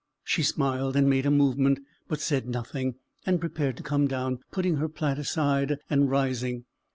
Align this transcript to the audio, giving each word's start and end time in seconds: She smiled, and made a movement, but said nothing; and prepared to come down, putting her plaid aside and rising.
She 0.23 0.41
smiled, 0.41 0.95
and 0.95 1.07
made 1.07 1.27
a 1.27 1.29
movement, 1.29 1.79
but 2.07 2.19
said 2.19 2.47
nothing; 2.49 2.95
and 3.23 3.39
prepared 3.39 3.77
to 3.77 3.83
come 3.83 4.07
down, 4.07 4.39
putting 4.51 4.77
her 4.77 4.89
plaid 4.89 5.19
aside 5.19 5.77
and 5.91 6.09
rising. 6.09 6.65